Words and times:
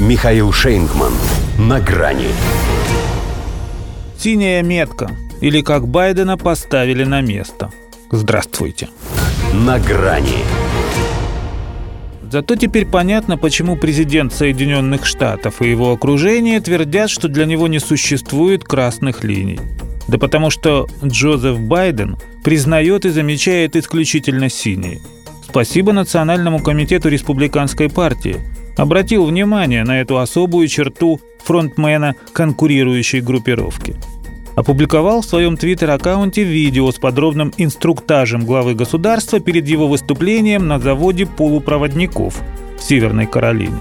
Михаил 0.00 0.50
Шейнгман. 0.50 1.12
На 1.58 1.78
грани. 1.78 2.28
Синяя 4.16 4.62
метка. 4.62 5.10
Или 5.42 5.60
как 5.60 5.88
Байдена 5.88 6.38
поставили 6.38 7.04
на 7.04 7.20
место. 7.20 7.70
Здравствуйте. 8.10 8.88
На 9.52 9.78
грани. 9.78 10.38
Зато 12.32 12.56
теперь 12.56 12.86
понятно, 12.86 13.36
почему 13.36 13.76
президент 13.76 14.32
Соединенных 14.32 15.04
Штатов 15.04 15.60
и 15.60 15.68
его 15.68 15.92
окружение 15.92 16.60
твердят, 16.60 17.10
что 17.10 17.28
для 17.28 17.44
него 17.44 17.68
не 17.68 17.78
существует 17.78 18.64
красных 18.64 19.22
линий. 19.22 19.60
Да 20.08 20.16
потому 20.16 20.48
что 20.48 20.88
Джозеф 21.04 21.60
Байден 21.60 22.16
признает 22.42 23.04
и 23.04 23.10
замечает 23.10 23.76
исключительно 23.76 24.48
синие. 24.48 25.02
Спасибо 25.46 25.92
Национальному 25.92 26.60
комитету 26.60 27.10
Республиканской 27.10 27.90
партии. 27.90 28.38
Обратил 28.76 29.24
внимание 29.24 29.84
на 29.84 30.00
эту 30.00 30.18
особую 30.18 30.68
черту 30.68 31.20
фронтмена 31.44 32.14
конкурирующей 32.32 33.20
группировки. 33.20 33.96
Опубликовал 34.56 35.22
в 35.22 35.26
своем 35.26 35.56
твиттер-аккаунте 35.56 36.42
видео 36.42 36.90
с 36.90 36.96
подробным 36.96 37.52
инструктажем 37.56 38.44
главы 38.44 38.74
государства 38.74 39.40
перед 39.40 39.66
его 39.66 39.88
выступлением 39.88 40.66
на 40.68 40.78
заводе 40.78 41.26
полупроводников 41.26 42.40
в 42.78 42.82
Северной 42.82 43.26
Каролине. 43.26 43.78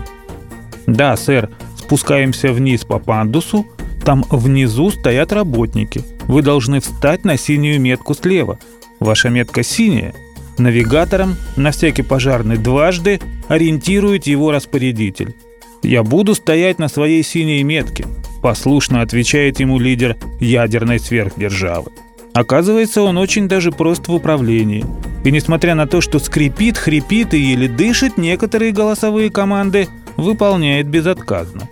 Да, 0.88 1.16
сэр, 1.18 1.50
спускаемся 1.78 2.54
вниз 2.54 2.86
по 2.86 3.00
пандусу, 3.00 3.66
там 4.06 4.26
внизу 4.30 4.90
стоят 4.92 5.34
работники. 5.34 6.04
Вы 6.28 6.42
должны 6.42 6.80
встать 6.80 7.26
на 7.26 7.38
синюю 7.38 7.82
метку 7.82 8.14
слева. 8.14 8.60
Ваша 9.00 9.30
метка 9.30 9.64
синяя. 9.64 10.14
Навигатором 10.60 11.38
на 11.56 11.72
всякий 11.72 12.04
пожарный 12.04 12.58
дважды 12.58 13.20
ориентирует 13.48 14.28
его 14.28 14.52
распорядитель. 14.52 15.34
«Я 15.82 16.04
буду 16.04 16.36
стоять 16.36 16.80
на 16.80 16.90
своей 16.90 17.24
синей 17.24 17.64
метке»,– 17.64 18.06
послушно 18.42 19.02
отвечает 19.02 19.60
ему 19.60 19.80
лидер 19.80 20.18
ядерной 20.40 21.00
сверхдержавы. 21.00 21.92
Оказывается, 22.34 23.02
он 23.02 23.18
очень 23.18 23.48
даже 23.48 23.72
прост 23.72 24.08
в 24.08 24.14
управлении. 24.14 24.86
И 25.24 25.32
несмотря 25.32 25.76
на 25.76 25.88
то, 25.88 26.00
что 26.00 26.20
скрипит, 26.20 26.78
хрипит 26.78 27.34
и 27.34 27.40
еле 27.40 27.68
дышит, 27.68 28.18
некоторые 28.18 28.72
голосовые 28.72 29.30
команды 29.30 29.88
выполняет 30.16 30.88
безотказно. 30.88 31.70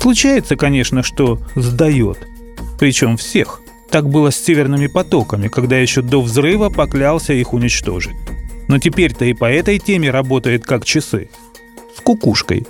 Случается, 0.00 0.56
конечно, 0.56 1.02
что 1.02 1.40
сдает. 1.56 2.18
Причем 2.78 3.16
всех. 3.16 3.60
Так 3.90 4.08
было 4.08 4.30
с 4.30 4.36
северными 4.36 4.86
потоками, 4.86 5.48
когда 5.48 5.78
еще 5.78 6.02
до 6.02 6.20
взрыва 6.20 6.68
поклялся 6.68 7.32
их 7.32 7.52
уничтожить. 7.52 8.16
Но 8.68 8.78
теперь-то 8.78 9.24
и 9.24 9.32
по 9.32 9.46
этой 9.46 9.78
теме 9.78 10.10
работает 10.10 10.64
как 10.64 10.84
часы. 10.84 11.30
С 11.96 12.00
кукушкой. 12.00 12.66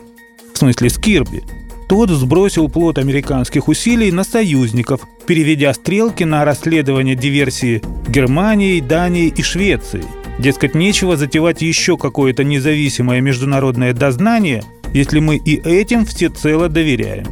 В 0.54 0.58
смысле, 0.58 0.90
с 0.90 0.98
Кирби. 0.98 1.42
Тот 1.88 2.10
сбросил 2.10 2.68
плод 2.68 2.98
американских 2.98 3.66
усилий 3.68 4.12
на 4.12 4.22
союзников, 4.22 5.00
переведя 5.26 5.72
стрелки 5.72 6.24
на 6.24 6.44
расследование 6.44 7.16
диверсии 7.16 7.82
Германии, 8.06 8.80
Дании 8.80 9.28
и 9.28 9.42
Швеции. 9.42 10.04
Дескать, 10.38 10.74
нечего 10.74 11.16
затевать 11.16 11.62
еще 11.62 11.96
какое-то 11.96 12.44
независимое 12.44 13.20
международное 13.20 13.92
дознание– 13.92 14.62
если 14.92 15.20
мы 15.20 15.36
и 15.36 15.56
этим 15.56 16.04
всецело 16.04 16.68
доверяем. 16.68 17.26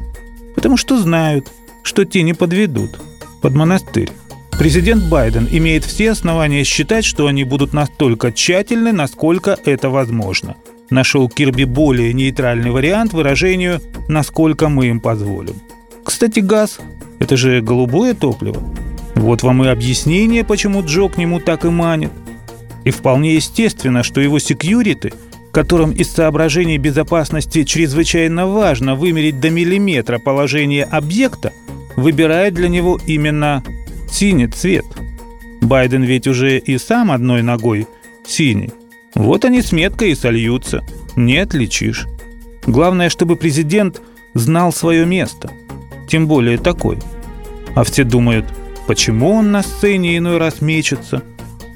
Потому 0.54 0.76
что 0.76 0.98
знают, 0.98 1.50
что 1.82 2.04
те 2.04 2.22
не 2.22 2.34
подведут 2.34 2.98
под 3.40 3.54
монастырь. 3.54 4.10
Президент 4.58 5.04
Байден 5.04 5.46
имеет 5.50 5.84
все 5.84 6.12
основания 6.12 6.64
считать, 6.64 7.04
что 7.04 7.26
они 7.26 7.44
будут 7.44 7.72
настолько 7.72 8.32
тщательны, 8.32 8.92
насколько 8.92 9.58
это 9.64 9.90
возможно. 9.90 10.56
Нашел 10.88 11.28
Кирби 11.28 11.64
более 11.64 12.12
нейтральный 12.12 12.70
вариант 12.70 13.12
выражению 13.12 13.80
«насколько 14.08 14.68
мы 14.68 14.86
им 14.86 15.00
позволим». 15.00 15.56
Кстати, 16.04 16.40
газ– 16.40 16.78
это 17.18 17.36
же 17.36 17.60
голубое 17.60 18.14
топливо. 18.14 18.62
Вот 19.14 19.42
вам 19.42 19.64
и 19.64 19.68
объяснение, 19.68 20.44
почему 20.44 20.82
Джо 20.84 21.08
к 21.08 21.18
нему 21.18 21.40
так 21.40 21.64
и 21.64 21.68
манит. 21.68 22.12
И 22.84 22.90
вполне 22.90 23.34
естественно, 23.34 24.02
что 24.02 24.20
его 24.20 24.38
секьюриты– 24.38 25.12
которым 25.56 25.92
из 25.92 26.12
соображений 26.12 26.76
безопасности 26.76 27.64
чрезвычайно 27.64 28.46
важно 28.46 28.94
вымерить 28.94 29.40
до 29.40 29.48
миллиметра 29.48 30.18
положение 30.18 30.84
объекта, 30.84 31.54
выбирает 31.96 32.54
для 32.54 32.68
него 32.68 33.00
именно 33.06 33.62
синий 34.10 34.48
цвет. 34.48 34.84
Байден 35.60 36.02
ведь 36.02 36.26
уже 36.26 36.58
и 36.58 36.78
сам 36.78 37.10
одной 37.10 37.42
ногой 37.42 37.86
синий. 38.26 38.70
Вот 39.14 39.44
они 39.44 39.62
с 39.62 39.72
меткой 39.72 40.10
и 40.10 40.14
сольются. 40.14 40.84
Не 41.16 41.38
отличишь. 41.38 42.06
Главное, 42.66 43.08
чтобы 43.08 43.36
президент 43.36 44.02
знал 44.34 44.72
свое 44.72 45.06
место. 45.06 45.50
Тем 46.08 46.26
более 46.28 46.58
такой. 46.58 46.98
А 47.74 47.84
все 47.84 48.04
думают, 48.04 48.46
почему 48.86 49.30
он 49.30 49.50
на 49.50 49.62
сцене 49.62 50.18
иной 50.18 50.38
раз 50.38 50.60
мечется? 50.60 51.22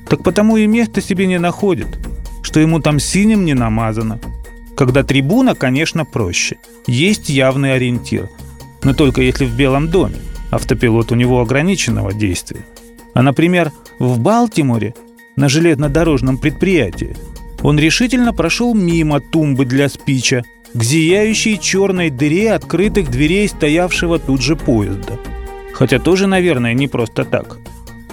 Так 0.09 0.23
потому 0.23 0.57
и 0.57 0.67
место 0.67 1.01
себе 1.01 1.27
не 1.27 1.39
находит– 1.39 1.99
что 2.43 2.61
ему 2.61 2.81
там 2.81 2.99
синим 2.99 3.45
не 3.45 3.55
намазано. 3.55 4.19
Когда 4.77 5.03
трибуна, 5.03 5.55
конечно, 5.55 6.05
проще. 6.05 6.57
Есть 6.87 7.29
явный 7.29 7.75
ориентир. 7.75 8.29
Но 8.83 8.95
только 8.95 9.23
если 9.23 9.45
в 9.45 9.55
Белом 9.55 9.89
доме. 9.89 10.17
Автопилот 10.51 11.13
у 11.13 11.15
него 11.15 11.41
ограниченного 11.41 12.13
действия. 12.13 12.61
А, 13.15 13.23
например, 13.23 13.73
в 13.99 14.19
Балтиморе 14.19 14.95
на 15.37 15.49
железнодорожном 15.49 16.39
предприятии 16.39 17.17
он 17.63 17.79
решительно 17.79 18.33
прошел 18.33 18.75
мимо 18.75 19.21
тумбы 19.21 19.65
для 19.65 19.89
спича 19.89 20.45
к 20.73 20.83
зияющей 20.83 21.59
черной 21.59 22.11
дыре 22.11 22.53
открытых 22.53 23.11
дверей 23.11 23.49
стоявшего 23.49 24.19
тут 24.19 24.41
же 24.41 24.57
поезда. 24.57 25.19
Хотя 25.73 25.99
тоже, 25.99 26.27
наверное, 26.27 26.75
не 26.75 26.89
просто 26.89 27.25
так. 27.25 27.59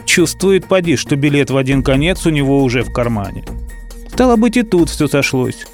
Чувствует 0.06 0.66
поди, 0.66 0.96
что 0.96 1.16
билет 1.16 1.50
в 1.50 1.58
один 1.58 1.84
конец 1.84 2.26
у 2.26 2.30
него 2.30 2.64
уже 2.64 2.84
в 2.84 2.92
кармане– 2.92 3.46
Стало 4.18 4.36
быть, 4.36 4.58
и 4.58 4.64
тут 4.64 4.90
все 4.90 5.08
сошлось. 5.08 5.68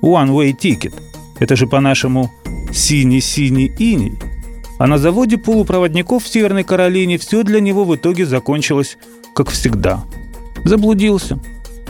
One-way 0.00 0.56
ticket. 0.56 0.94
Это 1.40 1.56
же 1.56 1.66
по-нашему 1.66 2.30
синий-синий 2.72 3.72
иней. 3.80 4.12
А 4.80 4.86
на 4.86 4.96
заводе 4.96 5.36
полупроводников 5.36 6.24
в 6.24 6.28
Северной 6.28 6.64
Каролине 6.64 7.18
все 7.18 7.42
для 7.42 7.60
него 7.60 7.84
в 7.84 7.94
итоге 7.94 8.24
закончилось, 8.24 8.96
как 9.34 9.50
всегда. 9.50 10.02
Заблудился. 10.64 11.38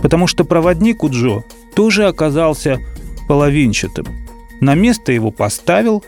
Потому 0.02 0.26
что 0.26 0.44
проводник 0.44 1.04
у 1.04 1.08
Джо 1.08 1.44
тоже 1.74 2.06
оказался 2.06 2.80
половинчатым. 3.28 4.06
На 4.60 4.74
место 4.74 5.12
его 5.12 5.30
поставил, 5.30 6.04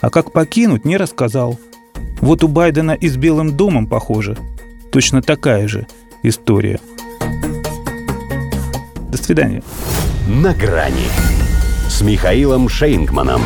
а 0.00 0.10
как 0.10 0.30
покинуть 0.32 0.84
не 0.84 0.98
рассказал. 0.98 1.58
Вот 2.20 2.44
у 2.44 2.48
Байдена 2.48 2.92
и 2.92 3.08
с 3.08 3.16
Белым 3.16 3.56
домом, 3.56 3.86
похоже, 3.86 4.36
точно 4.92 5.22
такая 5.22 5.66
же 5.68 5.86
история– 6.22 6.78
до 9.10 9.18
свидания. 9.18 9.62
На 10.28 10.54
грани 10.54 11.08
с 11.88 12.00
Михаилом 12.02 12.68
Шейнгманом. 12.68 13.42